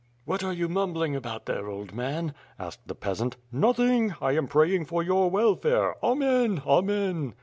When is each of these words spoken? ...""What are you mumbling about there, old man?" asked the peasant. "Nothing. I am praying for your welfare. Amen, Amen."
...""What 0.25 0.43
are 0.43 0.51
you 0.51 0.67
mumbling 0.67 1.15
about 1.15 1.45
there, 1.45 1.67
old 1.69 1.93
man?" 1.93 2.33
asked 2.57 2.87
the 2.87 2.95
peasant. 2.95 3.37
"Nothing. 3.51 4.15
I 4.19 4.31
am 4.31 4.47
praying 4.47 4.85
for 4.85 5.03
your 5.03 5.29
welfare. 5.29 5.95
Amen, 6.03 6.63
Amen." 6.65 7.35